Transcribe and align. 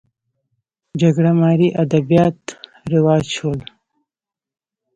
جګړه 1.01 1.31
مارۍ 1.39 1.69
ادبیات 1.83 2.39
رواج 2.91 3.23
شول 3.35 3.59